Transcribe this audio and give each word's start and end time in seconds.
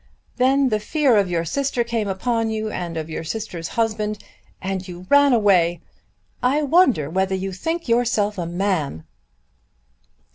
Then 0.37 0.69
the 0.69 0.79
fear 0.79 1.15
of 1.15 1.29
your 1.29 1.45
sister 1.45 1.83
came 1.83 2.07
upon 2.07 2.49
you, 2.49 2.71
and 2.71 2.97
of 2.97 3.07
your 3.07 3.23
sister's 3.23 3.67
husband, 3.77 4.17
and 4.59 4.87
you 4.87 5.05
ran 5.11 5.31
away! 5.31 5.79
I 6.41 6.63
wonder 6.63 7.07
whether 7.07 7.35
you 7.35 7.51
think 7.53 7.87
yourself 7.87 8.39
a 8.39 8.47
man!" 8.47 9.03